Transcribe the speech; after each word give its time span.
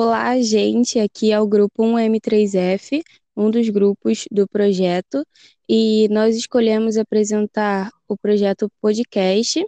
Olá, 0.00 0.40
gente. 0.40 1.00
Aqui 1.00 1.32
é 1.32 1.40
o 1.40 1.46
grupo 1.48 1.82
1M3F, 1.82 3.02
um 3.36 3.50
dos 3.50 3.68
grupos 3.68 4.28
do 4.30 4.46
projeto, 4.46 5.26
e 5.68 6.06
nós 6.08 6.36
escolhemos 6.36 6.96
apresentar 6.96 7.90
o 8.06 8.16
projeto 8.16 8.70
podcast, 8.80 9.66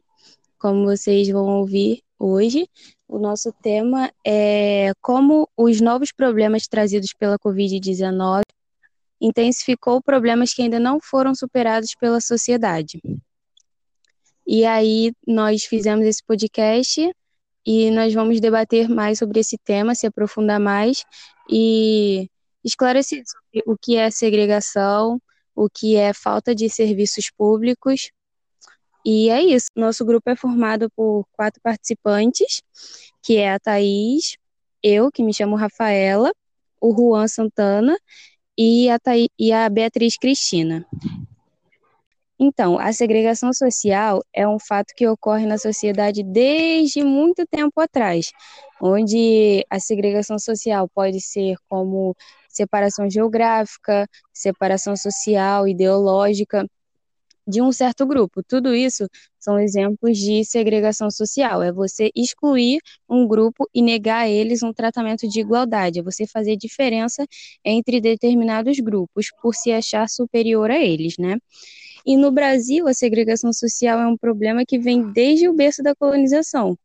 como 0.56 0.84
vocês 0.84 1.28
vão 1.30 1.58
ouvir 1.58 2.04
hoje. 2.16 2.68
O 3.08 3.18
nosso 3.18 3.52
tema 3.60 4.08
é 4.24 4.92
como 5.00 5.48
os 5.56 5.80
novos 5.80 6.12
problemas 6.12 6.68
trazidos 6.68 7.12
pela 7.12 7.36
Covid-19 7.36 8.42
intensificou 9.20 10.00
problemas 10.00 10.54
que 10.54 10.62
ainda 10.62 10.78
não 10.78 11.00
foram 11.00 11.34
superados 11.34 11.96
pela 11.98 12.20
sociedade. 12.20 13.02
E 14.46 14.64
aí 14.64 15.12
nós 15.26 15.64
fizemos 15.64 16.06
esse 16.06 16.22
podcast 16.24 17.10
e 17.64 17.90
nós 17.90 18.12
vamos 18.14 18.40
debater 18.40 18.88
mais 18.88 19.18
sobre 19.18 19.40
esse 19.40 19.58
tema, 19.58 19.94
se 19.94 20.06
aprofundar 20.06 20.58
mais 20.60 21.04
e 21.48 22.28
esclarecer 22.64 23.22
sobre 23.26 23.62
o 23.66 23.76
que 23.76 23.96
é 23.96 24.10
segregação, 24.10 25.20
o 25.54 25.68
que 25.68 25.96
é 25.96 26.12
falta 26.12 26.54
de 26.54 26.68
serviços 26.68 27.30
públicos. 27.30 28.10
E 29.04 29.30
é 29.30 29.42
isso. 29.42 29.66
Nosso 29.76 30.04
grupo 30.04 30.28
é 30.30 30.36
formado 30.36 30.90
por 30.94 31.24
quatro 31.32 31.60
participantes, 31.62 32.62
que 33.22 33.36
é 33.36 33.52
a 33.52 33.58
Thaís, 33.58 34.36
eu, 34.82 35.10
que 35.10 35.22
me 35.22 35.32
chamo 35.32 35.56
Rafaela, 35.56 36.32
o 36.80 36.94
Juan 36.94 37.28
Santana 37.28 37.96
e 38.56 38.88
a, 38.90 38.98
Thaí, 38.98 39.28
e 39.38 39.52
a 39.52 39.68
Beatriz 39.68 40.16
Cristina. 40.16 40.86
Então, 42.42 42.78
a 42.78 42.90
segregação 42.92 43.52
social 43.52 44.22
é 44.32 44.48
um 44.48 44.58
fato 44.58 44.94
que 44.96 45.06
ocorre 45.06 45.44
na 45.46 45.58
sociedade 45.58 46.22
desde 46.24 47.04
muito 47.04 47.44
tempo 47.46 47.78
atrás, 47.80 48.30
onde 48.80 49.62
a 49.68 49.78
segregação 49.78 50.38
social 50.38 50.88
pode 50.94 51.20
ser 51.20 51.56
como 51.68 52.16
separação 52.48 53.10
geográfica, 53.10 54.06
separação 54.32 54.96
social, 54.96 55.68
ideológica 55.68 56.66
de 57.46 57.60
um 57.60 57.72
certo 57.72 58.06
grupo. 58.06 58.42
Tudo 58.46 58.74
isso 58.74 59.06
são 59.38 59.58
exemplos 59.60 60.16
de 60.16 60.44
segregação 60.44 61.10
social. 61.10 61.62
É 61.62 61.72
você 61.72 62.10
excluir 62.14 62.78
um 63.08 63.26
grupo 63.26 63.68
e 63.74 63.82
negar 63.82 64.22
a 64.22 64.28
eles 64.28 64.62
um 64.62 64.72
tratamento 64.72 65.28
de 65.28 65.40
igualdade. 65.40 65.98
É 65.98 66.02
você 66.02 66.26
fazer 66.26 66.56
diferença 66.56 67.26
entre 67.64 68.00
determinados 68.00 68.78
grupos 68.80 69.26
por 69.42 69.54
se 69.54 69.72
achar 69.72 70.08
superior 70.08 70.70
a 70.70 70.78
eles, 70.78 71.14
né? 71.18 71.36
E 72.06 72.16
no 72.16 72.30
Brasil, 72.30 72.88
a 72.88 72.94
segregação 72.94 73.52
social 73.52 74.00
é 74.00 74.06
um 74.06 74.16
problema 74.16 74.64
que 74.66 74.78
vem 74.78 75.12
desde 75.12 75.48
o 75.48 75.54
berço 75.54 75.82
da 75.82 75.94
colonização. 75.94 76.76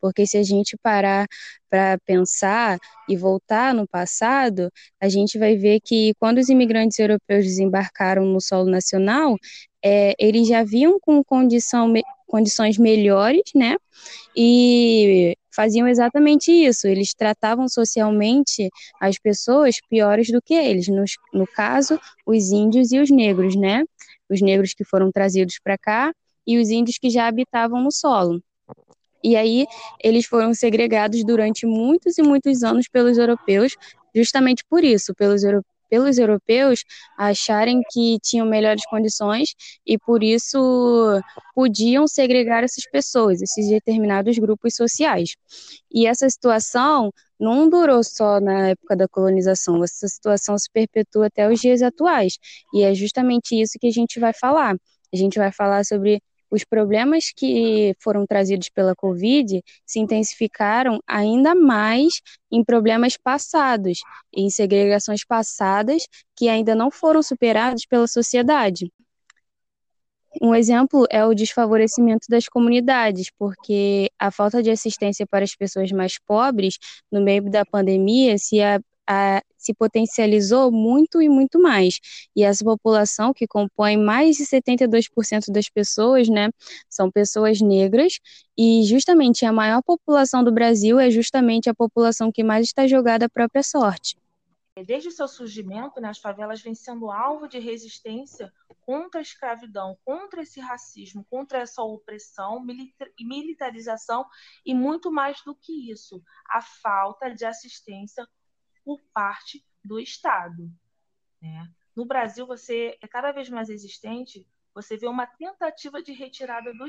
Porque 0.00 0.26
se 0.26 0.38
a 0.38 0.42
gente 0.42 0.76
parar 0.82 1.26
para 1.68 1.98
pensar 2.06 2.78
e 3.08 3.16
voltar 3.16 3.74
no 3.74 3.86
passado, 3.86 4.70
a 5.00 5.08
gente 5.08 5.38
vai 5.38 5.56
ver 5.56 5.80
que 5.80 6.12
quando 6.18 6.38
os 6.38 6.48
imigrantes 6.48 6.98
europeus 6.98 7.44
desembarcaram 7.44 8.24
no 8.24 8.40
solo 8.40 8.70
nacional, 8.70 9.36
é, 9.84 10.14
eles 10.18 10.48
já 10.48 10.62
vinham 10.62 10.98
com 11.00 11.22
condição, 11.22 11.92
condições 12.26 12.78
melhores, 12.78 13.42
né? 13.54 13.76
E 14.36 15.36
faziam 15.54 15.88
exatamente 15.88 16.52
isso. 16.52 16.86
Eles 16.86 17.12
tratavam 17.12 17.68
socialmente 17.68 18.68
as 19.00 19.18
pessoas 19.18 19.78
piores 19.88 20.30
do 20.30 20.40
que 20.40 20.54
eles. 20.54 20.86
No, 20.88 21.04
no 21.32 21.46
caso, 21.46 21.98
os 22.24 22.50
índios 22.50 22.92
e 22.92 22.98
os 23.00 23.10
negros, 23.10 23.56
né? 23.56 23.82
Os 24.28 24.40
negros 24.40 24.74
que 24.74 24.84
foram 24.84 25.10
trazidos 25.10 25.58
para 25.62 25.78
cá 25.78 26.12
e 26.46 26.58
os 26.58 26.70
índios 26.70 26.98
que 26.98 27.10
já 27.10 27.26
habitavam 27.26 27.82
no 27.82 27.90
solo. 27.90 28.42
E 29.22 29.36
aí 29.36 29.66
eles 30.02 30.26
foram 30.26 30.54
segregados 30.54 31.24
durante 31.24 31.66
muitos 31.66 32.18
e 32.18 32.22
muitos 32.22 32.62
anos 32.62 32.86
pelos 32.88 33.18
europeus, 33.18 33.76
justamente 34.14 34.64
por 34.68 34.84
isso, 34.84 35.14
pelos 35.14 35.42
europeus 35.42 35.77
pelos 35.88 36.18
europeus 36.18 36.84
acharem 37.16 37.80
que 37.90 38.18
tinham 38.22 38.46
melhores 38.46 38.84
condições 38.86 39.54
e 39.86 39.98
por 39.98 40.22
isso 40.22 41.20
podiam 41.54 42.06
segregar 42.06 42.64
essas 42.64 42.84
pessoas, 42.90 43.42
esses 43.42 43.68
determinados 43.68 44.38
grupos 44.38 44.74
sociais. 44.74 45.36
E 45.90 46.06
essa 46.06 46.28
situação 46.28 47.12
não 47.38 47.68
durou 47.68 48.02
só 48.02 48.40
na 48.40 48.70
época 48.70 48.96
da 48.96 49.08
colonização, 49.08 49.82
essa 49.82 50.08
situação 50.08 50.58
se 50.58 50.70
perpetua 50.70 51.26
até 51.26 51.48
os 51.50 51.60
dias 51.60 51.82
atuais. 51.82 52.38
E 52.74 52.82
é 52.82 52.94
justamente 52.94 53.60
isso 53.60 53.78
que 53.80 53.86
a 53.86 53.92
gente 53.92 54.18
vai 54.18 54.32
falar. 54.32 54.74
A 55.12 55.16
gente 55.16 55.38
vai 55.38 55.52
falar 55.52 55.84
sobre 55.84 56.20
os 56.50 56.64
problemas 56.64 57.32
que 57.34 57.94
foram 58.00 58.26
trazidos 58.26 58.68
pela 58.68 58.94
Covid 58.94 59.62
se 59.86 59.98
intensificaram 60.00 61.00
ainda 61.06 61.54
mais 61.54 62.20
em 62.50 62.64
problemas 62.64 63.16
passados, 63.16 64.00
em 64.32 64.48
segregações 64.50 65.24
passadas 65.24 66.06
que 66.36 66.48
ainda 66.48 66.74
não 66.74 66.90
foram 66.90 67.22
superados 67.22 67.84
pela 67.86 68.06
sociedade. 68.06 68.92
Um 70.40 70.54
exemplo 70.54 71.04
é 71.10 71.24
o 71.24 71.34
desfavorecimento 71.34 72.26
das 72.28 72.48
comunidades, 72.48 73.30
porque 73.38 74.10
a 74.18 74.30
falta 74.30 74.62
de 74.62 74.70
assistência 74.70 75.26
para 75.26 75.44
as 75.44 75.54
pessoas 75.56 75.90
mais 75.90 76.18
pobres 76.18 76.78
no 77.10 77.20
meio 77.20 77.50
da 77.50 77.64
pandemia 77.64 78.38
se, 78.38 78.58
a, 79.08 79.42
se 79.56 79.72
potencializou 79.72 80.70
muito 80.70 81.22
e 81.22 81.28
muito 81.28 81.58
mais. 81.58 81.98
E 82.36 82.44
essa 82.44 82.62
população, 82.62 83.32
que 83.32 83.46
compõe 83.46 83.96
mais 83.96 84.36
de 84.36 84.44
72% 84.44 85.50
das 85.50 85.68
pessoas, 85.70 86.28
né, 86.28 86.50
são 86.90 87.10
pessoas 87.10 87.60
negras, 87.60 88.20
e 88.56 88.84
justamente 88.84 89.46
a 89.46 89.52
maior 89.52 89.82
população 89.82 90.44
do 90.44 90.52
Brasil 90.52 91.00
é 91.00 91.10
justamente 91.10 91.70
a 91.70 91.74
população 91.74 92.30
que 92.30 92.44
mais 92.44 92.66
está 92.66 92.86
jogada 92.86 93.26
à 93.26 93.28
própria 93.28 93.62
sorte. 93.62 94.16
Desde 94.86 95.08
o 95.08 95.12
seu 95.12 95.26
surgimento, 95.26 96.00
né, 96.00 96.08
as 96.08 96.18
favelas 96.18 96.60
vêm 96.60 96.74
sendo 96.74 97.10
alvo 97.10 97.48
de 97.48 97.58
resistência 97.58 98.52
contra 98.82 99.20
a 99.20 99.22
escravidão, 99.22 99.98
contra 100.04 100.42
esse 100.42 100.60
racismo, 100.60 101.26
contra 101.28 101.58
essa 101.58 101.82
opressão, 101.82 102.64
militarização 103.18 104.24
e 104.64 104.74
muito 104.74 105.10
mais 105.10 105.42
do 105.44 105.54
que 105.54 105.90
isso, 105.90 106.22
a 106.48 106.62
falta 106.62 107.28
de 107.34 107.44
assistência 107.44 108.26
por 108.88 109.02
parte 109.12 109.62
do 109.84 110.00
Estado. 110.00 110.72
Né? 111.42 111.70
No 111.94 112.06
Brasil, 112.06 112.46
você 112.46 112.96
é 113.02 113.06
cada 113.06 113.32
vez 113.32 113.50
mais 113.50 113.68
existente, 113.68 114.48
você 114.74 114.96
vê 114.96 115.06
uma 115.06 115.26
tentativa 115.26 116.02
de 116.02 116.12
retirada 116.12 116.72
do, 116.72 116.86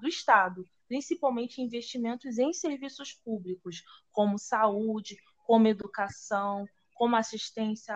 do 0.00 0.08
Estado, 0.08 0.68
principalmente 0.88 1.62
investimentos 1.62 2.36
em 2.36 2.52
serviços 2.52 3.12
públicos, 3.12 3.84
como 4.10 4.40
saúde, 4.40 5.16
como 5.46 5.68
educação, 5.68 6.66
como 6.92 7.14
assistência, 7.14 7.94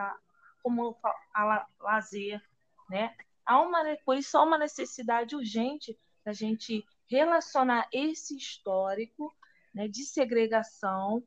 como 0.63 0.97
a 1.35 1.67
lazer, 1.81 2.41
né? 2.89 3.17
Há 3.45 3.61
uma, 3.61 3.83
por 4.05 4.17
isso 4.17 4.39
há 4.39 4.45
uma 4.45 4.59
necessidade 4.59 5.35
urgente 5.35 5.99
da 6.25 6.33
gente 6.33 6.85
relacionar 7.09 7.89
esse 7.93 8.37
histórico 8.37 9.35
né, 9.75 9.89
de 9.89 10.05
segregação 10.05 11.21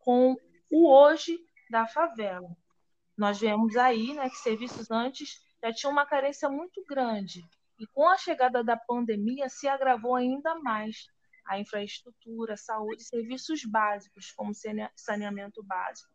com 0.00 0.36
o 0.72 0.90
hoje 0.90 1.38
da 1.70 1.86
favela. 1.86 2.48
Nós 3.16 3.40
vemos 3.40 3.76
aí 3.76 4.14
né, 4.14 4.28
que 4.28 4.36
serviços 4.36 4.90
antes 4.90 5.40
já 5.62 5.72
tinham 5.72 5.92
uma 5.92 6.06
carência 6.06 6.48
muito 6.48 6.84
grande 6.84 7.42
e 7.78 7.86
com 7.88 8.08
a 8.08 8.16
chegada 8.16 8.62
da 8.62 8.76
pandemia 8.76 9.48
se 9.48 9.68
agravou 9.68 10.14
ainda 10.14 10.54
mais 10.60 11.06
a 11.46 11.58
infraestrutura, 11.58 12.56
saúde, 12.56 13.02
serviços 13.02 13.64
básicos 13.64 14.30
como 14.32 14.52
saneamento 14.94 15.62
básico 15.64 16.10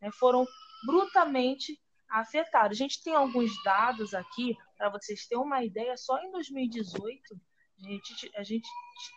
né, 0.00 0.10
foram 0.12 0.46
brutalmente 0.86 1.80
afetados. 2.08 2.76
A 2.76 2.82
gente 2.82 3.02
tem 3.02 3.14
alguns 3.14 3.50
dados 3.64 4.14
aqui, 4.14 4.56
para 4.76 4.90
vocês 4.90 5.26
terem 5.26 5.42
uma 5.42 5.64
ideia, 5.64 5.96
só 5.96 6.18
em 6.22 6.30
2018, 6.30 7.40
a 7.78 7.88
gente, 7.88 8.30
a 8.36 8.42
gente 8.42 8.68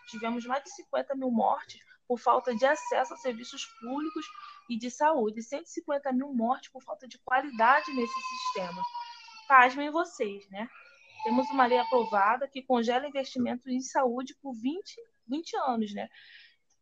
tivemos 0.09 0.45
mais 0.45 0.63
de 0.63 0.71
50 0.75 1.15
mil 1.15 1.29
mortes 1.29 1.79
por 2.07 2.19
falta 2.19 2.55
de 2.55 2.65
acesso 2.65 3.13
a 3.13 3.17
serviços 3.17 3.65
públicos 3.79 4.25
e 4.69 4.77
de 4.77 4.89
saúde, 4.89 5.41
150 5.43 6.11
mil 6.13 6.33
mortes 6.33 6.71
por 6.71 6.81
falta 6.81 7.07
de 7.07 7.17
qualidade 7.19 7.91
nesse 7.93 8.21
sistema. 8.21 8.81
Pasmem 9.47 9.91
vocês, 9.91 10.47
né? 10.49 10.67
Temos 11.23 11.49
uma 11.49 11.65
lei 11.65 11.77
aprovada 11.77 12.47
que 12.47 12.61
congela 12.61 13.07
investimentos 13.07 13.67
em 13.67 13.81
saúde 13.81 14.35
por 14.41 14.53
20, 14.53 14.95
20 15.27 15.57
anos, 15.57 15.93
né? 15.93 16.07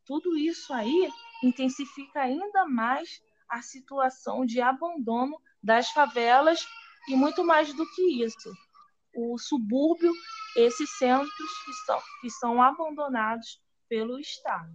Tudo 0.06 0.38
isso 0.38 0.72
aí 0.74 1.10
intensifica 1.44 2.22
ainda 2.22 2.66
mais 2.66 3.22
a 3.50 3.62
situação 3.62 4.46
de 4.46 4.62
abandono 4.62 5.42
das 5.62 5.90
favelas 5.90 6.68
e 7.08 7.16
muito 7.16 7.44
mais 7.44 7.74
do 7.74 7.86
que 7.94 8.24
isso. 8.24 8.54
O 9.16 9.38
subúrbio, 9.38 10.14
esses 10.56 10.90
centros 10.98 11.64
que 11.66 11.74
são, 11.86 12.02
que 12.22 12.30
são 12.30 12.62
abandonados 12.62 13.62
pelo 13.88 14.20
Estado. 14.20 14.74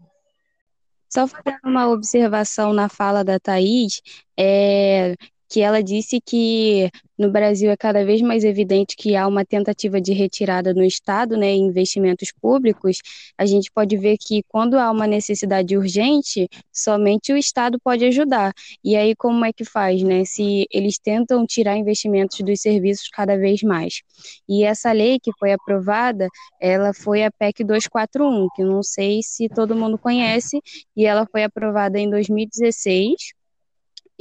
Só 1.12 1.26
fazendo 1.26 1.60
uma 1.64 1.88
observação 1.88 2.72
na 2.72 2.88
fala 2.88 3.24
da 3.24 3.38
Thaís, 3.40 4.00
é, 4.38 5.14
que 5.50 5.61
ela 5.61 5.82
disse 5.82 6.20
que 6.20 6.88
no 7.19 7.31
Brasil 7.31 7.70
é 7.70 7.76
cada 7.76 8.05
vez 8.05 8.23
mais 8.23 8.44
evidente 8.44 8.97
que 8.97 9.17
há 9.17 9.26
uma 9.26 9.44
tentativa 9.44 10.00
de 10.00 10.12
retirada 10.12 10.73
no 10.73 10.85
Estado, 10.85 11.37
né, 11.37 11.49
em 11.49 11.67
investimentos 11.67 12.32
públicos. 12.41 12.99
A 13.37 13.44
gente 13.44 13.70
pode 13.70 13.97
ver 13.97 14.17
que 14.17 14.43
quando 14.49 14.79
há 14.79 14.91
uma 14.91 15.08
necessidade 15.08 15.76
urgente, 15.76 16.49
somente 16.73 17.32
o 17.32 17.37
Estado 17.37 17.79
pode 17.82 18.05
ajudar. 18.05 18.52
E 18.82 18.97
aí 18.97 19.14
como 19.17 19.44
é 19.44 19.52
que 19.52 19.64
faz, 19.64 20.02
né? 20.02 20.25
Se 20.25 20.67
eles 20.70 20.99
tentam 20.99 21.44
tirar 21.44 21.76
investimentos 21.76 22.38
dos 22.41 22.61
serviços 22.61 23.08
cada 23.11 23.37
vez 23.37 23.61
mais. 23.62 24.03
E 24.49 24.62
essa 24.64 24.93
lei 24.93 25.19
que 25.20 25.32
foi 25.38 25.53
aprovada, 25.53 26.29
ela 26.61 26.94
foi 26.94 27.25
a 27.25 27.31
PEC 27.31 27.64
241, 27.64 28.46
que 28.55 28.62
não 28.62 28.82
sei 28.82 29.20
se 29.23 29.49
todo 29.49 29.76
mundo 29.76 29.99
conhece, 29.99 30.61
e 30.96 31.05
ela 31.06 31.26
foi 31.31 31.43
aprovada 31.43 31.99
em 31.99 32.08
2016 32.08 33.39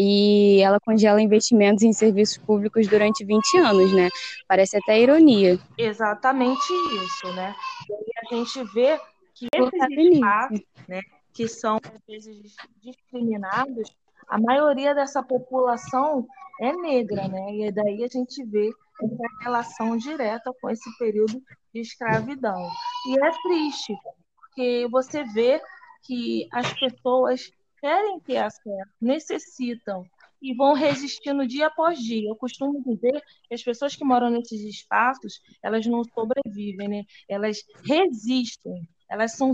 e 0.01 0.61
ela 0.61 0.79
congela 0.79 1.21
investimentos 1.21 1.83
em 1.83 1.91
serviços 1.91 2.37
públicos 2.37 2.87
durante 2.87 3.25
20 3.25 3.57
anos, 3.57 3.93
né? 3.93 4.07
Parece 4.47 4.77
até 4.77 4.97
ironia. 4.97 5.59
Exatamente 5.77 6.71
isso, 7.03 7.33
né? 7.33 7.53
E 7.89 8.11
a 8.17 8.35
gente 8.35 8.63
vê 8.73 8.97
que 9.35 9.47
esses 9.53 10.13
espaços, 10.13 10.61
né, 10.87 11.01
que 11.33 11.49
são 11.49 11.81
às 11.83 12.01
vezes 12.07 12.55
discriminados, 12.81 13.93
a 14.29 14.39
maioria 14.39 14.95
dessa 14.95 15.21
população 15.21 16.25
é 16.61 16.71
negra, 16.71 17.27
né? 17.27 17.55
E 17.55 17.69
daí 17.69 18.01
a 18.01 18.07
gente 18.07 18.41
vê 18.45 18.69
essa 19.03 19.43
relação 19.43 19.97
direta 19.97 20.53
com 20.61 20.69
esse 20.69 20.97
período 20.97 21.43
de 21.73 21.81
escravidão. 21.81 22.69
E 23.07 23.21
é 23.21 23.31
triste, 23.43 23.93
porque 24.37 24.87
você 24.89 25.25
vê 25.25 25.61
que 26.03 26.47
as 26.53 26.71
pessoas 26.79 27.51
querem 27.79 28.19
ter 28.19 28.37
acesso, 28.37 28.91
necessitam 29.01 30.05
e 30.41 30.53
vão 30.53 30.73
resistindo 30.73 31.45
dia 31.47 31.67
após 31.67 31.99
dia. 31.99 32.29
Eu 32.29 32.35
costumo 32.35 32.81
dizer 32.83 33.21
que 33.47 33.53
as 33.53 33.63
pessoas 33.63 33.95
que 33.95 34.05
moram 34.05 34.29
nesses 34.29 34.61
espaços, 34.61 35.41
elas 35.61 35.85
não 35.85 36.03
sobrevivem, 36.03 36.87
né? 36.87 37.03
Elas 37.27 37.63
resistem. 37.83 38.87
Elas 39.09 39.33
são 39.33 39.51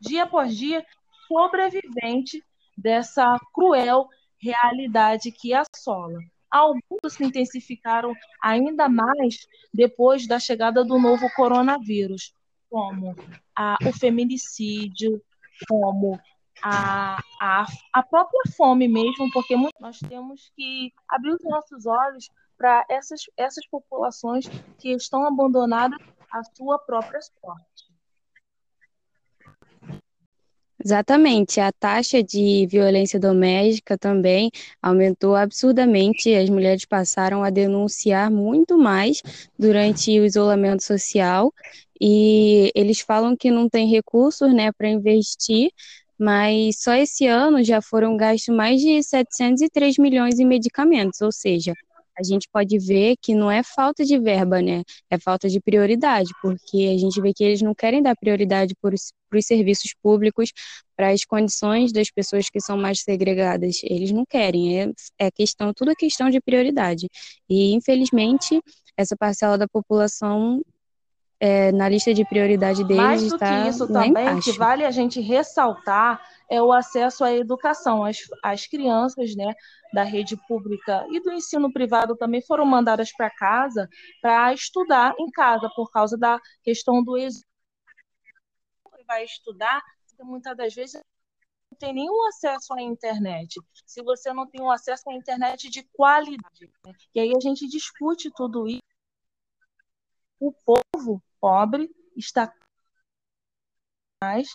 dia 0.00 0.24
após 0.24 0.56
dia 0.56 0.84
sobreviventes 1.26 2.40
dessa 2.76 3.38
cruel 3.52 4.08
realidade 4.38 5.32
que 5.32 5.52
assola. 5.54 6.18
Alguns 6.50 7.14
se 7.14 7.24
intensificaram 7.24 8.14
ainda 8.40 8.88
mais 8.88 9.46
depois 9.72 10.26
da 10.28 10.38
chegada 10.38 10.84
do 10.84 10.98
novo 10.98 11.28
coronavírus, 11.34 12.32
como 12.70 13.16
a, 13.56 13.76
o 13.84 13.92
feminicídio, 13.92 15.20
como 15.68 16.20
a, 16.64 17.18
a, 17.38 17.66
a 17.92 18.02
própria 18.02 18.40
fome 18.56 18.88
mesmo, 18.88 19.30
porque 19.32 19.54
nós 19.78 19.98
temos 20.08 20.50
que 20.56 20.90
abrir 21.06 21.32
os 21.34 21.44
nossos 21.44 21.84
olhos 21.84 22.30
para 22.56 22.86
essas, 22.88 23.20
essas 23.36 23.66
populações 23.66 24.46
que 24.78 24.92
estão 24.92 25.26
abandonadas 25.26 25.98
à 26.32 26.42
sua 26.56 26.78
própria 26.78 27.20
sorte. 27.20 27.84
Exatamente, 30.82 31.60
a 31.60 31.70
taxa 31.72 32.22
de 32.22 32.66
violência 32.66 33.18
doméstica 33.18 33.96
também 33.96 34.50
aumentou 34.82 35.34
absurdamente. 35.34 36.34
As 36.34 36.48
mulheres 36.48 36.84
passaram 36.84 37.42
a 37.42 37.50
denunciar 37.50 38.30
muito 38.30 38.76
mais 38.78 39.22
durante 39.58 40.18
o 40.18 40.24
isolamento 40.24 40.82
social 40.82 41.52
e 42.00 42.70
eles 42.74 43.00
falam 43.00 43.36
que 43.36 43.50
não 43.50 43.68
tem 43.68 43.88
recursos, 43.88 44.52
né, 44.52 44.72
para 44.72 44.88
investir 44.88 45.70
mas 46.18 46.80
só 46.80 46.94
esse 46.94 47.26
ano 47.26 47.62
já 47.62 47.80
foram 47.82 48.16
gastos 48.16 48.54
mais 48.54 48.80
de 48.80 49.02
703 49.02 49.98
milhões 49.98 50.38
em 50.38 50.44
medicamentos, 50.46 51.20
ou 51.20 51.32
seja, 51.32 51.74
a 52.18 52.22
gente 52.22 52.48
pode 52.52 52.78
ver 52.78 53.16
que 53.20 53.34
não 53.34 53.50
é 53.50 53.62
falta 53.62 54.04
de 54.04 54.18
verba, 54.18 54.62
né? 54.62 54.82
É 55.10 55.18
falta 55.18 55.48
de 55.48 55.60
prioridade, 55.60 56.30
porque 56.40 56.92
a 56.94 56.98
gente 56.98 57.20
vê 57.20 57.32
que 57.34 57.42
eles 57.42 57.60
não 57.60 57.74
querem 57.74 58.00
dar 58.02 58.14
prioridade 58.16 58.74
para 58.80 58.94
os 58.94 59.46
serviços 59.46 59.92
públicos, 60.00 60.52
para 60.96 61.10
as 61.10 61.24
condições 61.24 61.92
das 61.92 62.10
pessoas 62.10 62.48
que 62.48 62.60
são 62.60 62.76
mais 62.76 63.00
segregadas. 63.00 63.80
Eles 63.82 64.12
não 64.12 64.24
querem, 64.24 64.80
é, 64.80 64.92
é 65.18 65.30
questão, 65.30 65.72
tudo 65.74 65.90
é 65.90 65.94
questão 65.94 66.30
de 66.30 66.40
prioridade. 66.40 67.08
E, 67.48 67.72
infelizmente, 67.74 68.60
essa 68.96 69.16
parcela 69.16 69.58
da 69.58 69.66
população 69.66 70.62
é, 71.40 71.72
na 71.72 71.88
lista 71.88 72.14
de 72.14 72.24
prioridade 72.24 72.84
deles 72.84 73.02
Mais 73.02 73.20
do 73.28 73.34
está 73.34 73.62
que 73.62 73.68
isso 73.68 73.86
também, 73.86 74.40
que 74.40 74.52
vale 74.52 74.84
a 74.84 74.90
gente 74.90 75.20
ressaltar, 75.20 76.20
é 76.48 76.62
o 76.62 76.72
acesso 76.72 77.24
à 77.24 77.32
educação. 77.32 78.04
As, 78.04 78.18
as 78.42 78.66
crianças 78.66 79.34
né, 79.34 79.54
da 79.92 80.02
rede 80.02 80.36
pública 80.48 81.06
e 81.10 81.20
do 81.20 81.32
ensino 81.32 81.72
privado 81.72 82.16
também 82.16 82.42
foram 82.42 82.64
mandadas 82.64 83.12
para 83.12 83.30
casa 83.30 83.88
para 84.20 84.52
estudar 84.52 85.14
em 85.18 85.30
casa, 85.30 85.68
por 85.74 85.90
causa 85.90 86.16
da 86.16 86.40
questão 86.62 87.02
do 87.02 87.16
êxito. 87.16 87.46
Vai 89.06 89.24
estudar, 89.24 89.82
muitas 90.20 90.56
das 90.56 90.74
vezes 90.74 90.94
não 91.70 91.78
tem 91.78 91.92
nenhum 91.92 92.26
acesso 92.28 92.72
à 92.72 92.80
internet. 92.80 93.60
Se 93.84 94.02
você 94.02 94.32
não 94.32 94.48
tem 94.48 94.62
um 94.62 94.70
acesso 94.70 95.10
à 95.10 95.14
internet 95.14 95.68
de 95.68 95.82
qualidade. 95.92 96.70
Né? 96.86 96.92
E 97.14 97.20
aí 97.20 97.32
a 97.36 97.40
gente 97.40 97.68
discute 97.68 98.30
tudo 98.34 98.66
isso. 98.66 98.83
O 100.38 100.52
povo 100.52 101.22
pobre 101.40 101.90
está 102.16 102.52
mais 104.22 104.48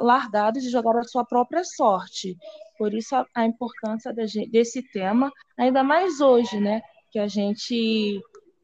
largado 0.00 0.58
de 0.58 0.70
jogar 0.70 0.96
a 0.98 1.04
sua 1.04 1.24
própria 1.24 1.64
sorte. 1.64 2.36
Por 2.78 2.94
isso 2.94 3.14
a, 3.14 3.26
a 3.34 3.44
importância 3.44 4.12
desse 4.12 4.82
tema, 4.90 5.30
ainda 5.56 5.82
mais 5.82 6.20
hoje, 6.20 6.58
né, 6.58 6.80
que 7.10 7.18
a 7.18 7.28
gente 7.28 8.20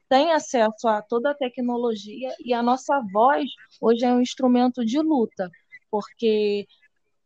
tem 0.09 0.33
acesso 0.33 0.88
a 0.88 1.03
toda 1.03 1.31
a 1.31 1.35
tecnologia 1.35 2.35
e 2.44 2.55
a 2.55 2.62
nossa 2.62 3.00
voz 3.12 3.44
hoje 3.81 4.05
é 4.05 4.12
um 4.12 4.21
instrumento 4.21 4.85
de 4.85 4.99
luta, 5.00 5.50
porque 5.91 6.67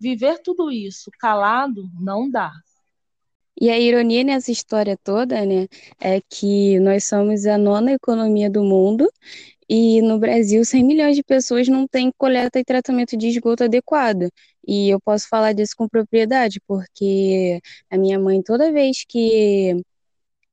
viver 0.00 0.40
tudo 0.42 0.70
isso 0.70 1.10
calado 1.18 1.88
não 2.00 2.28
dá. 2.30 2.50
E 3.60 3.70
a 3.70 3.78
ironia 3.78 4.24
nessa 4.24 4.50
história 4.50 4.96
toda, 5.04 5.44
né, 5.44 5.66
é 6.00 6.20
que 6.28 6.78
nós 6.80 7.04
somos 7.04 7.46
a 7.46 7.58
nona 7.58 7.92
economia 7.92 8.50
do 8.50 8.64
mundo 8.64 9.06
e 9.68 10.02
no 10.02 10.18
Brasil, 10.18 10.64
100 10.64 10.84
milhões 10.84 11.16
de 11.16 11.22
pessoas 11.24 11.68
não 11.68 11.86
têm 11.88 12.12
coleta 12.18 12.58
e 12.60 12.64
tratamento 12.64 13.16
de 13.16 13.28
esgoto 13.28 13.64
adequado. 13.64 14.30
E 14.66 14.90
eu 14.90 15.00
posso 15.00 15.28
falar 15.28 15.52
disso 15.54 15.74
com 15.76 15.88
propriedade, 15.88 16.60
porque 16.66 17.60
a 17.90 17.96
minha 17.98 18.18
mãe, 18.18 18.42
toda 18.42 18.72
vez 18.72 19.04
que 19.06 19.76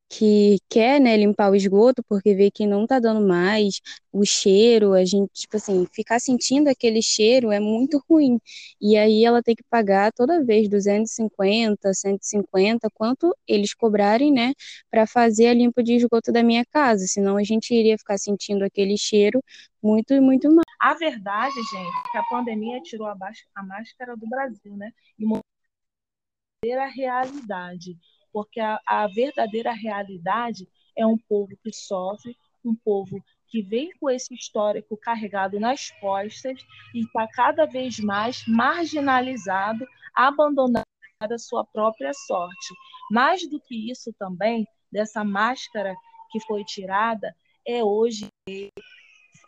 que 0.09 0.57
quer, 0.69 1.00
né, 1.01 1.18
limpar 1.18 1.51
o 1.51 1.56
esgoto 1.56 2.04
porque 2.07 2.33
vê 2.33 2.50
que 2.50 2.65
não 2.65 2.88
tá 2.88 3.00
dando 3.00 3.25
mais, 3.25 3.81
o 4.12 4.25
cheiro, 4.25 4.94
a 4.94 5.04
gente, 5.04 5.31
tipo 5.33 5.57
assim, 5.57 5.86
ficar 5.94 6.19
sentindo 6.19 6.69
aquele 6.69 7.01
cheiro 7.01 7.51
é 7.51 7.59
muito 7.59 8.01
ruim. 8.09 8.39
E 8.80 8.98
aí 8.98 9.25
ela 9.25 9.44
tem 9.44 9.56
que 9.56 9.63
pagar 9.69 10.12
toda 10.13 10.44
vez 10.44 10.69
250, 10.69 11.94
150, 11.94 12.90
quanto 12.94 13.35
eles 13.47 13.73
cobrarem, 13.73 14.31
né, 14.31 14.54
para 14.90 15.06
fazer 15.06 15.47
a 15.47 15.54
limpa 15.54 15.83
de 15.83 15.94
esgoto 15.95 16.31
da 16.31 16.42
minha 16.44 16.66
casa, 16.66 17.06
senão 17.07 17.37
a 17.37 17.44
gente 17.44 17.73
iria 17.73 17.97
ficar 17.97 18.18
sentindo 18.18 18.64
aquele 18.64 18.97
cheiro 18.97 19.44
muito 19.83 20.14
e 20.14 20.21
muito 20.21 20.47
mais. 20.49 20.66
A 20.80 20.94
verdade, 20.94 21.56
gente, 21.56 22.07
é 22.07 22.11
que 22.11 22.18
a 22.18 22.23
pandemia 22.23 22.81
tirou 22.81 23.07
a, 23.07 23.18
a 23.56 23.64
máscara 23.64 24.16
do 24.16 24.28
Brasil, 24.28 24.76
né, 24.78 24.92
e 25.19 26.73
a 26.73 26.87
realidade 26.87 27.97
porque 28.37 28.59
a, 28.59 28.79
a 28.85 29.07
verdadeira 29.07 29.71
realidade 29.71 30.69
é 30.95 31.03
um 31.07 31.17
povo 31.17 31.57
que 31.63 31.73
sofre, 31.73 32.37
um 32.63 32.75
povo 32.75 33.19
que 33.47 33.63
vem 33.63 33.89
com 33.99 34.11
esse 34.11 34.31
histórico 34.35 34.95
carregado 34.95 35.59
nas 35.59 35.89
costas 35.99 36.63
e 36.94 36.99
está 36.99 37.27
cada 37.29 37.65
vez 37.65 37.99
mais 37.99 38.45
marginalizado, 38.47 39.87
abandonado 40.13 40.85
à 41.19 41.37
sua 41.39 41.65
própria 41.65 42.13
sorte. 42.13 42.75
Mais 43.09 43.41
do 43.49 43.59
que 43.59 43.89
isso 43.89 44.13
também, 44.19 44.67
dessa 44.91 45.23
máscara 45.23 45.95
que 46.29 46.39
foi 46.41 46.63
tirada, 46.63 47.35
é 47.67 47.83
hoje 47.83 48.27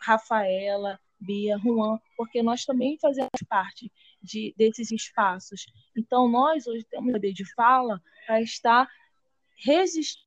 Rafaela, 0.02 0.98
Bia, 1.20 1.58
Juan, 1.58 1.98
porque 2.16 2.42
nós 2.42 2.64
também 2.64 2.98
fazemos 2.98 3.30
parte 3.48 3.92
de, 4.22 4.54
desses 4.56 4.90
espaços. 4.90 5.66
Então, 5.96 6.28
nós 6.28 6.66
hoje 6.66 6.84
temos 6.84 7.12
poder 7.12 7.32
de 7.32 7.44
fala 7.54 8.02
para 8.26 8.40
estar 8.40 8.88
resistindo 9.56 10.24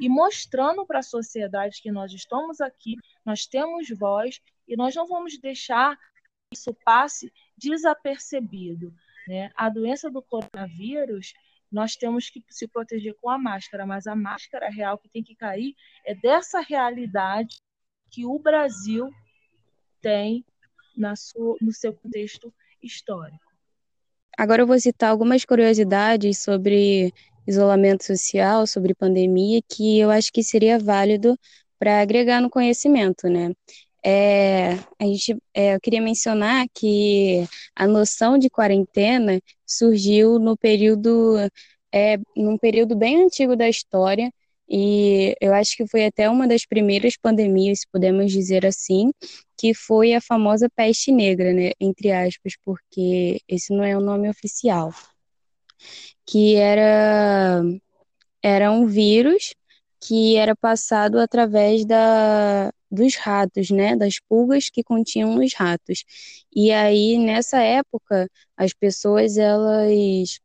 e 0.00 0.08
mostrando 0.08 0.84
para 0.84 0.98
a 0.98 1.04
sociedade 1.04 1.80
que 1.80 1.92
nós 1.92 2.12
estamos 2.12 2.60
aqui, 2.60 2.96
nós 3.24 3.46
temos 3.46 3.88
voz 3.96 4.40
e 4.66 4.76
nós 4.76 4.94
não 4.94 5.06
vamos 5.06 5.38
deixar 5.38 5.96
que 5.96 6.56
isso 6.56 6.74
passe 6.84 7.32
desapercebido. 7.56 8.92
Né? 9.28 9.52
A 9.54 9.68
doença 9.68 10.10
do 10.10 10.20
coronavírus, 10.20 11.32
nós 11.70 11.94
temos 11.94 12.28
que 12.28 12.44
se 12.50 12.66
proteger 12.66 13.14
com 13.20 13.30
a 13.30 13.38
máscara, 13.38 13.86
mas 13.86 14.06
a 14.06 14.16
máscara 14.16 14.68
real 14.68 14.98
que 14.98 15.08
tem 15.08 15.22
que 15.22 15.36
cair 15.36 15.76
é 16.04 16.14
dessa 16.14 16.60
realidade 16.60 17.62
que 18.12 18.26
o 18.26 18.38
Brasil 18.38 19.10
tem 20.00 20.44
na 20.96 21.16
sua, 21.16 21.56
no 21.60 21.72
seu 21.72 21.94
contexto 21.94 22.52
histórico. 22.82 23.40
Agora 24.36 24.62
eu 24.62 24.66
vou 24.66 24.78
citar 24.78 25.10
algumas 25.10 25.44
curiosidades 25.44 26.38
sobre 26.38 27.12
isolamento 27.46 28.04
social, 28.04 28.66
sobre 28.66 28.94
pandemia, 28.94 29.60
que 29.68 29.98
eu 29.98 30.10
acho 30.10 30.32
que 30.32 30.42
seria 30.42 30.78
válido 30.78 31.38
para 31.78 32.00
agregar 32.00 32.40
no 32.40 32.50
conhecimento, 32.50 33.28
né? 33.28 33.52
É, 34.04 34.72
a 34.98 35.04
gente, 35.04 35.36
é, 35.54 35.74
eu 35.74 35.80
queria 35.80 36.00
mencionar 36.00 36.66
que 36.74 37.46
a 37.74 37.86
noção 37.86 38.36
de 38.36 38.50
quarentena 38.50 39.40
surgiu 39.66 40.38
no 40.38 40.56
período, 40.56 41.36
é, 41.92 42.18
num 42.36 42.58
período 42.58 42.96
bem 42.96 43.22
antigo 43.22 43.56
da 43.56 43.68
história, 43.68 44.32
e 44.72 45.36
eu 45.40 45.52
acho 45.52 45.76
que 45.76 45.86
foi 45.86 46.06
até 46.06 46.30
uma 46.30 46.48
das 46.48 46.64
primeiras 46.64 47.14
pandemias, 47.16 47.80
se 47.80 47.86
podemos 47.92 48.32
dizer 48.32 48.64
assim, 48.64 49.12
que 49.56 49.74
foi 49.74 50.14
a 50.14 50.20
famosa 50.20 50.68
peste 50.74 51.12
negra, 51.12 51.52
né, 51.52 51.72
entre 51.78 52.10
aspas, 52.10 52.54
porque 52.64 53.40
esse 53.46 53.74
não 53.74 53.84
é 53.84 53.94
o 53.96 54.00
nome 54.00 54.30
oficial, 54.30 54.90
que 56.26 56.56
era 56.56 57.62
era 58.42 58.70
um 58.72 58.86
vírus 58.86 59.54
que 60.00 60.36
era 60.36 60.56
passado 60.56 61.18
através 61.20 61.84
da, 61.84 62.72
dos 62.90 63.14
ratos, 63.16 63.70
né, 63.70 63.94
das 63.96 64.18
pulgas 64.28 64.68
que 64.70 64.82
continham 64.82 65.34
nos 65.36 65.54
ratos. 65.54 66.04
E 66.54 66.72
aí 66.72 67.18
nessa 67.18 67.60
época 67.60 68.28
as 68.56 68.72
pessoas 68.72 69.36
elas 69.36 70.40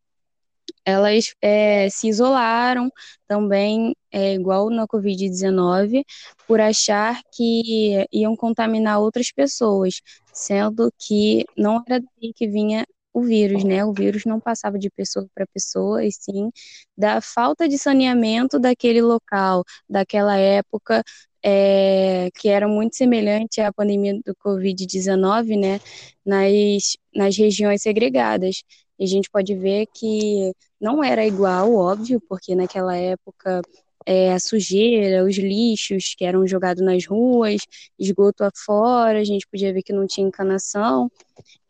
elas 0.86 1.34
é, 1.42 1.90
se 1.90 2.08
isolaram 2.08 2.90
também, 3.28 3.94
é, 4.12 4.34
igual 4.34 4.70
na 4.70 4.88
Covid-19, 4.88 6.04
por 6.48 6.60
achar 6.62 7.22
que 7.32 8.06
iam 8.12 8.36
contaminar 8.36 9.00
outras 9.00 9.32
pessoas, 9.32 10.02
sendo 10.34 10.92
que 10.98 11.46
não 11.58 11.84
era 11.88 12.00
daí 12.00 12.34
que 12.34 12.48
vinha 12.48 12.86
o 13.14 13.22
vírus, 13.24 13.64
né? 13.64 13.84
O 13.84 13.94
vírus 13.94 14.26
não 14.26 14.40
passava 14.40 14.78
de 14.78 14.90
pessoa 14.92 15.28
para 15.34 15.48
pessoa, 15.48 16.06
e 16.06 16.12
sim 16.12 16.52
da 16.98 17.20
falta 17.22 17.68
de 17.68 17.78
saneamento 17.78 18.60
daquele 18.60 19.02
local, 19.02 19.64
daquela 19.90 20.38
época, 20.38 21.04
é, 21.44 22.30
que 22.36 22.50
era 22.50 22.68
muito 22.68 22.96
semelhante 22.96 23.62
à 23.62 23.72
pandemia 23.74 24.14
do 24.26 24.36
Covid-19, 24.36 25.58
né? 25.60 25.80
Nas, 26.26 26.98
nas 27.16 27.38
regiões 27.38 27.82
segregadas. 27.82 28.64
E 29.00 29.04
a 29.04 29.08
gente 29.08 29.30
pode 29.30 29.56
ver 29.56 29.88
que 29.94 30.52
não 30.80 31.04
era 31.04 31.26
igual, 31.26 31.74
óbvio, 31.74 32.22
porque 32.28 32.56
naquela 32.56 32.96
época 32.96 33.62
é, 34.08 34.34
a 34.34 34.40
sujeira, 34.40 35.26
os 35.26 35.36
lixos 35.38 36.16
que 36.18 36.24
eram 36.24 36.48
jogados 36.48 36.82
nas 36.84 37.06
ruas, 37.06 37.62
esgoto 38.00 38.44
afora, 38.44 39.20
a 39.20 39.24
gente 39.26 39.46
podia 39.48 39.74
ver 39.74 39.84
que 39.84 39.92
não 39.92 40.08
tinha 40.08 40.26
encanação, 40.26 41.12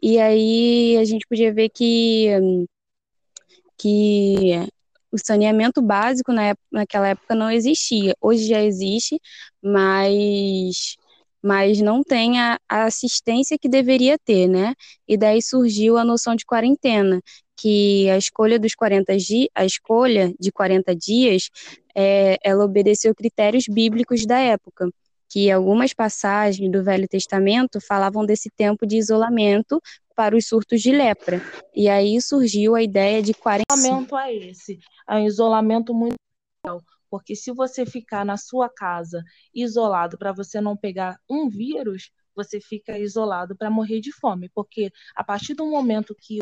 e 0.01 0.19
aí 0.19 0.97
a 0.97 1.05
gente 1.05 1.25
podia 1.27 1.51
ver 1.53 1.69
que, 1.69 2.27
que 3.77 4.51
o 5.11 5.17
saneamento 5.17 5.81
básico 5.81 6.31
na 6.31 6.49
época, 6.49 6.67
naquela 6.71 7.07
época 7.09 7.35
não 7.35 7.49
existia. 7.51 8.15
Hoje 8.21 8.47
já 8.47 8.61
existe, 8.61 9.19
mas 9.61 10.95
mas 11.41 11.79
não 11.79 12.03
tem 12.03 12.39
a, 12.39 12.59
assistência 12.67 13.57
que 13.57 13.69
deveria 13.69 14.17
ter, 14.19 14.47
né? 14.47 14.73
E 15.07 15.17
daí 15.17 15.41
surgiu 15.41 15.97
a 15.97 16.03
noção 16.03 16.35
de 16.35 16.45
quarentena, 16.45 17.21
que 17.57 18.09
a 18.09 18.17
escolha 18.17 18.59
dos 18.59 18.75
40 18.75 19.17
dias, 19.17 19.49
a 19.55 19.65
escolha 19.65 20.33
de 20.39 20.51
40 20.51 20.95
dias, 20.95 21.49
é, 21.95 22.37
ela 22.43 22.63
obedeceu 22.63 23.15
critérios 23.15 23.65
bíblicos 23.67 24.25
da 24.25 24.39
época, 24.39 24.89
que 25.27 25.49
algumas 25.49 25.93
passagens 25.93 26.71
do 26.71 26.83
Velho 26.83 27.07
Testamento 27.07 27.81
falavam 27.81 28.25
desse 28.25 28.51
tempo 28.51 28.85
de 28.85 28.97
isolamento 28.97 29.81
para 30.15 30.37
os 30.37 30.47
surtos 30.47 30.81
de 30.81 30.91
lepra. 30.91 31.41
E 31.75 31.89
aí 31.89 32.21
surgiu 32.21 32.75
a 32.75 32.83
ideia 32.83 33.21
de 33.21 33.33
40 33.33 33.65
isolamento 33.73 34.17
é 34.17 34.33
esse, 34.35 34.79
é 35.09 35.15
um 35.15 35.25
isolamento 35.25 35.93
muito 35.93 36.15
porque 37.09 37.35
se 37.35 37.53
você 37.53 37.85
ficar 37.85 38.25
na 38.25 38.35
sua 38.35 38.69
casa 38.69 39.23
isolado 39.53 40.17
para 40.17 40.33
você 40.33 40.59
não 40.59 40.75
pegar 40.75 41.17
um 41.29 41.49
vírus, 41.49 42.11
você 42.35 42.59
fica 42.59 42.99
isolado 42.99 43.55
para 43.55 43.69
morrer 43.69 43.99
de 43.99 44.11
fome, 44.11 44.49
porque 44.53 44.91
a 45.15 45.23
partir 45.23 45.55
do 45.55 45.65
momento 45.65 46.15
que 46.19 46.39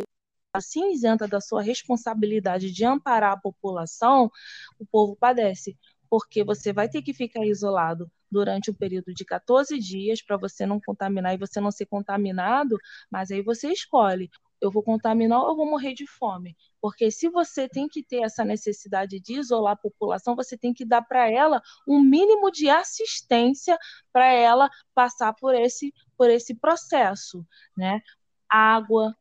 assim 0.58 0.92
isenta 0.92 1.28
da 1.28 1.42
sua 1.42 1.62
responsabilidade 1.62 2.72
de 2.72 2.86
amparar 2.86 3.34
a 3.34 3.40
população, 3.40 4.32
o 4.80 4.86
povo 4.86 5.16
padece, 5.16 5.78
porque 6.10 6.44
você 6.44 6.72
vai 6.72 6.90
ter 6.90 7.02
que 7.02 7.14
ficar 7.14 7.46
isolado 7.46 8.10
durante 8.32 8.70
um 8.70 8.74
período 8.74 9.14
de 9.14 9.24
14 9.24 9.78
dias 9.80 10.22
para 10.22 10.38
você 10.38 10.66
não 10.66 10.80
contaminar 10.80 11.34
e 11.34 11.38
você 11.38 11.60
não 11.60 11.72
ser 11.72 11.86
contaminado, 11.86 12.78
mas 13.10 13.32
aí 13.32 13.42
você 13.42 13.72
escolhe 13.72 14.30
eu 14.62 14.72
vou 14.72 14.84
contaminar 14.84 15.42
ou 15.42 15.50
eu 15.50 15.56
vou 15.56 15.70
morrer 15.70 15.94
de 15.94 16.08
fome. 16.08 16.56
Porque 16.82 17.12
se 17.12 17.30
você 17.30 17.68
tem 17.68 17.88
que 17.88 18.04
ter 18.04 18.24
essa 18.24 18.44
necessidade 18.44 19.20
de 19.20 19.40
isolar 19.40 19.74
a 19.74 19.78
população, 19.78 20.36
você 20.36 20.58
tem 20.58 20.74
que 20.74 20.86
dar 20.86 21.02
para 21.02 21.30
ela 21.30 21.62
um 21.88 22.02
mínimo 22.02 22.52
de 22.52 22.70
assistência 22.70 23.78
para 24.12 24.32
ela 24.32 24.70
passar 24.94 25.34
por 25.34 25.54
esse, 25.54 25.94
por 26.18 26.30
esse 26.30 26.56
processo. 26.56 27.46
Né? 27.78 28.02
Água, 28.50 29.16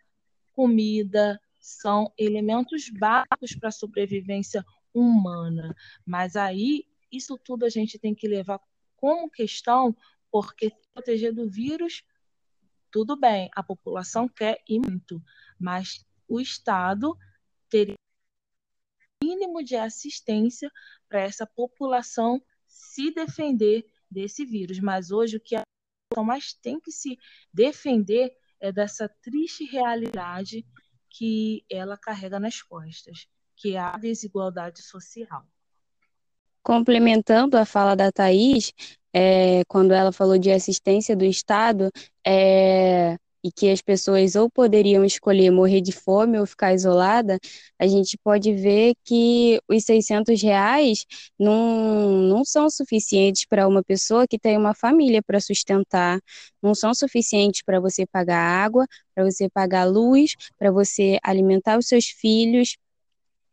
comida, 0.55 1.41
são 1.61 2.13
elementos 2.19 2.89
básicos 2.91 3.55
para 3.59 3.69
a 3.69 3.73
sobrevivência 3.73 4.65
humana. 4.93 5.75
Mas 6.07 6.37
aí, 6.37 6.87
isso 7.11 7.39
tudo 7.39 7.65
a 7.65 7.69
gente 7.69 7.99
tem 7.99 8.15
que 8.15 8.29
levar 8.29 8.61
como 8.97 9.31
questão, 9.31 9.97
porque 10.31 10.73
proteger 10.93 11.33
do 11.33 11.49
vírus 11.49 12.03
tudo 12.95 13.17
bem, 13.17 13.51
a 13.57 13.61
população 13.61 14.29
quer 14.29 14.63
ir 14.69 14.79
muito, 14.79 15.21
mas 15.59 16.07
o 16.29 16.41
Estado 16.41 17.19
teria 17.69 17.97
mínimo 19.21 19.65
de 19.65 19.75
assistência 19.75 20.71
para 21.09 21.23
essa 21.23 21.45
população 21.45 22.41
se 22.69 23.11
defender 23.11 23.85
desse 24.09 24.45
vírus. 24.45 24.79
Mas 24.79 25.11
hoje 25.11 25.39
o 25.39 25.41
que 25.41 25.57
a 25.57 25.63
população 26.09 26.25
mais 26.25 26.53
tem 26.53 26.79
que 26.79 26.93
se 26.93 27.19
defender 27.53 28.33
é 28.65 28.73
dessa 28.73 29.11
triste 29.23 29.65
realidade 29.67 30.65
que 31.11 31.63
ela 31.71 31.99
carrega 31.99 32.41
nas 32.41 32.63
costas, 32.63 33.27
que 33.55 33.77
é 33.77 33.79
a 33.79 33.99
desigualdade 33.99 34.83
social. 34.83 35.45
Complementando 36.63 37.59
a 37.59 37.67
fala 37.67 37.95
da 37.95 38.11
Thais, 38.11 38.73
é, 39.13 39.63
quando 39.69 39.93
ela 39.93 40.11
falou 40.11 40.39
de 40.39 40.51
assistência 40.51 41.15
do 41.15 41.27
Estado, 41.27 41.91
é, 42.27 43.19
e 43.45 43.53
que 43.53 43.69
as 43.71 43.83
pessoas 43.83 44.35
ou 44.37 44.51
poderiam 44.51 45.05
escolher 45.05 45.51
morrer 45.51 45.83
de 45.83 45.93
fome 45.93 46.39
ou 46.41 46.47
ficar 46.47 46.73
isolada, 46.73 47.39
a 47.79 47.87
gente 47.87 48.17
pode 48.25 48.55
ver 48.55 48.95
que 49.05 49.61
os 49.69 49.85
600 49.85 50.41
reais 50.43 51.05
não, 51.39 52.23
não 52.23 52.43
são 52.43 52.71
suficientes 52.71 53.45
para 53.45 53.69
uma 53.69 53.85
pessoa 53.85 54.27
que 54.27 54.39
tem 54.39 54.57
uma 54.57 54.75
família 54.75 55.23
para 55.23 55.39
sustentar, 55.41 56.19
não 56.63 56.75
são 56.75 56.95
suficientes 56.95 57.63
para 57.63 57.79
você 57.79 58.07
pagar 58.07 58.39
água, 58.39 58.87
para 59.15 59.25
você 59.25 59.47
pagar 59.51 59.85
luz, 59.85 60.35
para 60.59 60.71
você 60.71 61.19
alimentar 61.23 61.79
os 61.79 61.87
seus 61.87 62.07
filhos, 62.07 62.79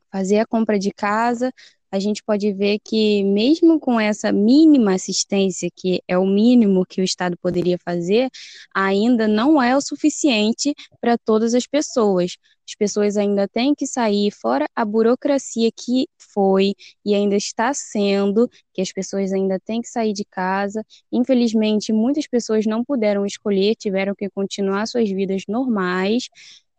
fazer 0.09 0.39
a 0.39 0.45
compra 0.45 0.79
de 0.79 0.91
casa, 0.91 1.51
a 1.91 1.99
gente 1.99 2.23
pode 2.23 2.53
ver 2.53 2.79
que, 2.83 3.23
mesmo 3.23 3.79
com 3.79 3.99
essa 3.99 4.31
mínima 4.31 4.93
assistência, 4.93 5.69
que 5.75 6.01
é 6.07 6.17
o 6.17 6.25
mínimo 6.25 6.85
que 6.85 7.01
o 7.01 7.03
Estado 7.03 7.37
poderia 7.37 7.77
fazer, 7.83 8.29
ainda 8.73 9.27
não 9.27 9.61
é 9.61 9.75
o 9.75 9.81
suficiente 9.81 10.73
para 11.01 11.17
todas 11.17 11.53
as 11.53 11.67
pessoas. 11.67 12.37
As 12.67 12.75
pessoas 12.75 13.17
ainda 13.17 13.47
têm 13.49 13.75
que 13.75 13.85
sair, 13.85 14.31
fora 14.31 14.65
a 14.73 14.85
burocracia 14.85 15.69
que 15.71 16.07
foi 16.33 16.73
e 17.03 17.13
ainda 17.13 17.35
está 17.35 17.73
sendo, 17.73 18.49
que 18.73 18.81
as 18.81 18.93
pessoas 18.93 19.33
ainda 19.33 19.59
têm 19.59 19.81
que 19.81 19.89
sair 19.89 20.13
de 20.13 20.23
casa. 20.23 20.81
Infelizmente, 21.11 21.91
muitas 21.91 22.27
pessoas 22.27 22.65
não 22.65 22.83
puderam 22.83 23.25
escolher, 23.25 23.75
tiveram 23.75 24.15
que 24.15 24.29
continuar 24.29 24.87
suas 24.87 25.09
vidas 25.09 25.43
normais. 25.47 26.29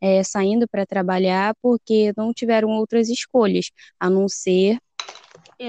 É, 0.04 0.20
saindo 0.24 0.66
para 0.66 0.84
trabalhar 0.84 1.54
porque 1.62 2.12
não 2.16 2.32
tiveram 2.34 2.70
outras 2.70 3.08
escolhas 3.08 3.70
a 4.00 4.10
não 4.10 4.28
ser. 4.28 4.78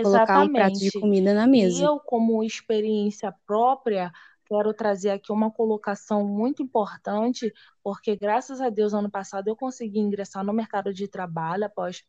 Colocar 0.02 0.42
um 0.42 0.52
prato 0.52 0.80
de 0.80 0.92
comida 0.92 1.34
na 1.34 1.46
mesa. 1.46 1.82
E 1.82 1.86
eu, 1.86 2.00
como 2.00 2.44
experiência 2.44 3.34
própria, 3.46 4.12
quero 4.46 4.74
trazer 4.74 5.10
aqui 5.10 5.32
uma 5.32 5.52
colocação 5.52 6.26
muito 6.26 6.64
importante, 6.64 7.54
porque 7.84 8.16
graças 8.16 8.62
a 8.62 8.70
Deus, 8.70 8.94
ano 8.94 9.10
passado, 9.10 9.48
eu 9.48 9.56
consegui 9.56 10.00
ingressar 10.00 10.44
no 10.44 10.54
mercado 10.54 10.94
de 10.94 11.08
trabalho 11.08 11.66
após 11.66 12.04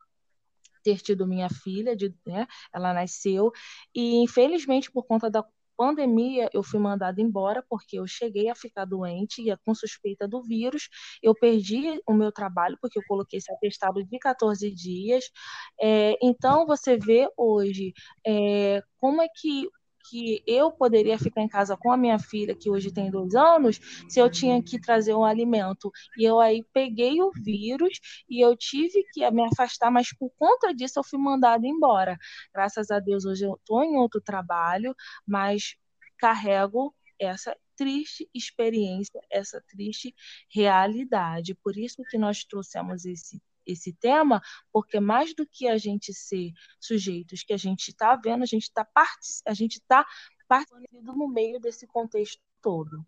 ter 0.83 1.01
tido 1.01 1.27
minha 1.27 1.49
filha, 1.49 1.97
de, 1.97 2.15
né, 2.27 2.47
ela 2.73 2.93
nasceu, 2.93 3.51
e 3.95 4.17
infelizmente, 4.23 4.93
por 4.93 5.05
conta 5.05 5.31
da 5.31 5.45
pandemia, 5.77 6.49
eu 6.53 6.63
fui 6.63 6.79
mandada 6.81 7.21
embora 7.21 7.65
porque 7.69 7.99
eu 7.99 8.07
cheguei 8.07 8.49
a 8.49 8.55
ficar 8.55 8.85
doente 8.85 9.43
e 9.43 9.57
com 9.59 9.75
suspeita 9.75 10.27
do 10.29 10.43
vírus. 10.43 10.89
Eu 11.23 11.35
perdi 11.35 12.01
o 12.07 12.13
meu 12.13 12.33
trabalho 12.33 12.77
porque 12.81 12.99
eu 12.99 13.03
coloquei 13.07 13.39
esse 13.39 13.53
atestado 13.53 14.05
de 14.05 14.19
14 14.19 14.71
dias. 14.71 15.25
É, 15.81 16.17
então, 16.23 16.67
você 16.67 16.97
vê 16.97 17.29
hoje 17.37 17.93
é, 18.27 18.83
como 18.99 19.23
é 19.23 19.27
que 19.29 19.69
que 20.09 20.43
eu 20.47 20.71
poderia 20.71 21.19
ficar 21.19 21.43
em 21.43 21.49
casa 21.49 21.77
com 21.77 21.91
a 21.91 21.97
minha 21.97 22.19
filha, 22.19 22.55
que 22.55 22.71
hoje 22.71 22.93
tem 22.93 23.11
dois 23.11 23.35
anos, 23.35 23.81
se 24.09 24.21
eu 24.21 24.31
tinha 24.31 24.63
que 24.63 24.79
trazer 24.79 25.15
um 25.15 25.25
alimento. 25.25 25.91
E 26.19 26.25
eu 26.25 26.41
aí 26.41 26.65
peguei 26.73 27.21
o 27.23 27.31
vírus 27.33 28.01
e 28.29 28.41
eu 28.45 28.57
tive 28.57 29.05
que 29.13 29.29
me 29.31 29.45
afastar, 29.45 29.91
mas 29.91 30.15
por 30.17 30.31
conta 30.37 30.75
disso 30.75 30.99
eu 30.99 31.05
fui 31.05 31.19
mandada 31.19 31.67
embora. 31.67 32.19
Graças 32.53 32.91
a 32.91 33.01
Deus 33.01 33.25
hoje 33.25 33.45
eu 33.45 33.55
estou 33.55 33.83
em 33.83 33.97
outro 33.97 34.21
trabalho, 34.21 34.95
mas 35.27 35.77
carrego 36.19 36.95
essa 37.19 37.57
triste 37.77 38.29
experiência, 38.35 39.21
essa 39.31 39.63
triste 39.69 40.15
realidade. 40.49 41.55
Por 41.55 41.77
isso 41.77 42.03
que 42.11 42.19
nós 42.19 42.45
trouxemos 42.45 43.05
esse 43.05 43.41
esse 43.67 43.93
tema, 43.93 44.41
porque 44.73 45.01
mais 45.01 45.35
do 45.35 45.47
que 45.47 45.69
a 45.69 45.79
gente 45.79 46.13
ser 46.13 46.51
sujeitos 46.81 47.43
que 47.43 47.53
a 47.53 47.57
gente 47.57 47.89
está 47.89 48.17
vendo, 48.17 48.43
a 48.43 48.47
gente 48.47 48.65
está 48.65 48.87
a 49.47 49.55
gente 49.55 49.75
está 49.75 50.07
participando 50.49 51.17
no 51.17 51.29
meio 51.29 51.59
desse 51.61 51.87
contexto 51.87 52.41
todo. 52.61 53.05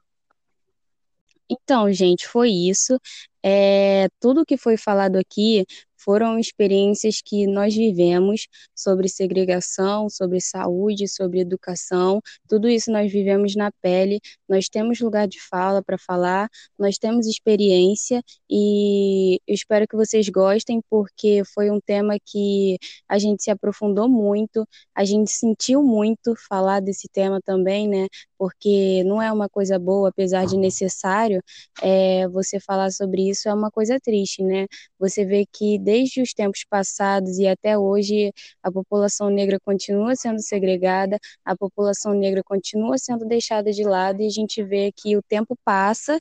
Então, 1.48 1.92
gente, 1.92 2.26
foi 2.26 2.50
isso. 2.50 2.98
É, 3.42 4.08
tudo 4.20 4.44
que 4.44 4.56
foi 4.56 4.76
falado 4.76 5.16
aqui 5.16 5.64
foram 6.06 6.38
experiências 6.38 7.20
que 7.22 7.46
nós 7.48 7.74
vivemos 7.74 8.46
sobre 8.74 9.08
segregação, 9.08 10.08
sobre 10.08 10.40
saúde, 10.40 11.08
sobre 11.08 11.40
educação, 11.40 12.22
tudo 12.48 12.68
isso 12.68 12.92
nós 12.92 13.10
vivemos 13.12 13.56
na 13.56 13.72
pele, 13.82 14.20
nós 14.48 14.68
temos 14.68 15.00
lugar 15.00 15.26
de 15.26 15.40
fala 15.40 15.82
para 15.82 15.98
falar, 15.98 16.48
nós 16.78 16.96
temos 16.96 17.26
experiência 17.26 18.22
e 18.48 19.40
eu 19.46 19.54
espero 19.54 19.86
que 19.88 19.96
vocês 19.96 20.28
gostem, 20.28 20.80
porque 20.88 21.42
foi 21.52 21.70
um 21.72 21.80
tema 21.80 22.16
que 22.24 22.78
a 23.08 23.18
gente 23.18 23.42
se 23.42 23.50
aprofundou 23.50 24.08
muito, 24.08 24.66
a 24.94 25.04
gente 25.04 25.32
sentiu 25.32 25.82
muito 25.82 26.34
falar 26.48 26.80
desse 26.80 27.08
tema 27.08 27.40
também, 27.44 27.88
né? 27.88 28.06
Porque 28.38 29.02
não 29.04 29.20
é 29.20 29.30
uma 29.32 29.48
coisa 29.48 29.78
boa, 29.78 30.08
apesar 30.08 30.46
de 30.46 30.56
necessário, 30.56 31.42
é, 31.82 32.26
você 32.28 32.58
falar 32.60 32.90
sobre 32.90 33.28
isso 33.28 33.48
é 33.48 33.54
uma 33.54 33.70
coisa 33.70 33.98
triste, 34.00 34.42
né? 34.42 34.66
Você 34.98 35.24
vê 35.24 35.44
que 35.52 35.78
desde 35.78 36.06
desde 36.06 36.22
os 36.22 36.32
tempos 36.32 36.64
passados 36.68 37.38
e 37.38 37.46
até 37.46 37.76
hoje 37.78 38.32
a 38.62 38.70
população 38.70 39.28
negra 39.30 39.58
continua 39.60 40.14
sendo 40.14 40.40
segregada, 40.40 41.18
a 41.44 41.56
população 41.56 42.14
negra 42.14 42.42
continua 42.44 42.96
sendo 42.98 43.24
deixada 43.26 43.72
de 43.72 43.82
lado 43.82 44.22
e 44.22 44.26
a 44.26 44.30
gente 44.30 44.62
vê 44.62 44.92
que 44.92 45.16
o 45.16 45.22
tempo 45.22 45.56
passa 45.64 46.18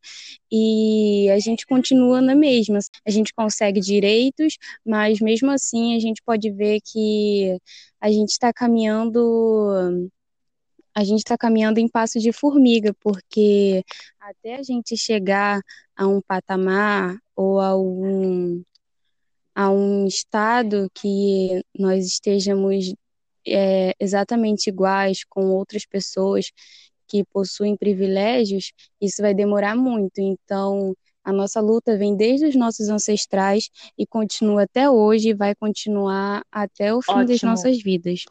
e 0.52 1.30
a 1.30 1.40
gente 1.40 1.66
continua 1.66 2.22
na 2.22 2.36
mesma. 2.36 2.80
A 3.06 3.12
gente 3.12 3.34
consegue 3.34 3.80
direitos, 3.80 4.58
mas 4.86 5.20
mesmo 5.20 5.52
assim 5.52 5.96
a 5.96 6.00
gente 6.00 6.22
pode 6.24 6.52
ver 6.52 6.80
que 6.84 7.58
a 8.02 8.10
gente 8.10 8.32
está 8.32 8.52
caminhando 8.54 10.10
a 10.96 11.04
gente 11.04 11.20
está 11.20 11.38
caminhando 11.38 11.78
em 11.78 11.90
passo 11.90 12.20
de 12.20 12.32
formiga, 12.32 12.94
porque 13.02 13.84
até 14.20 14.56
a 14.56 14.64
gente 14.64 14.96
chegar 14.96 15.62
a 15.96 16.08
um 16.08 16.22
patamar 16.22 17.18
ou 17.36 17.60
a 17.60 17.78
um, 17.78 18.64
a 19.54 19.70
um 19.70 20.08
estado 20.08 20.90
que 20.94 21.62
nós 21.78 22.06
estejamos 22.06 22.94
é, 23.46 23.94
exatamente 24.00 24.68
iguais 24.68 25.26
com 25.30 25.50
outras 25.50 25.86
pessoas 25.86 26.52
que 27.08 27.24
possuem 27.26 27.76
privilégios, 27.76 28.72
isso 29.00 29.22
vai 29.22 29.34
demorar 29.34 29.76
muito. 29.76 30.20
Então, 30.20 30.96
a 31.24 31.32
nossa 31.32 31.60
luta 31.60 31.98
vem 31.98 32.16
desde 32.16 32.46
os 32.46 32.56
nossos 32.56 32.88
ancestrais 32.88 33.70
e 33.98 34.08
continua 34.08 34.64
até 34.64 34.90
hoje 34.90 35.30
e 35.30 35.34
vai 35.34 35.54
continuar 35.54 36.42
até 36.50 36.94
o 36.94 37.02
fim 37.02 37.12
Ótimo. 37.12 37.28
das 37.28 37.42
nossas 37.42 37.82
vidas. 37.84 38.24